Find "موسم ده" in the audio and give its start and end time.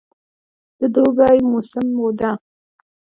1.51-2.31